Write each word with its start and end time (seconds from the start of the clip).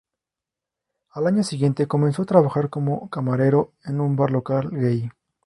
Al 1.11 1.27
año 1.27 1.43
siguiente, 1.43 1.85
comenzó 1.85 2.23
a 2.23 2.25
trabajar 2.25 2.71
como 2.71 3.07
camarero 3.11 3.73
en 3.85 4.01
un 4.01 4.15
bar 4.15 4.31
local 4.31 4.69
gay. 4.71 5.11